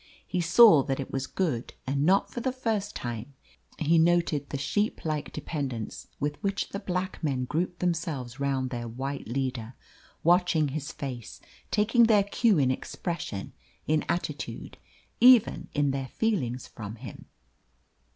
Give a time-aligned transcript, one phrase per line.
[0.25, 3.35] He saw that it was good and not for the first time
[3.77, 8.87] he noted the sheep like dependence with which the black men grouped themselves round their
[8.87, 9.75] white leader,
[10.23, 13.53] watching his face, taking their cue in expression,
[13.85, 14.79] in attitude,
[15.19, 17.25] even in their feelings from him.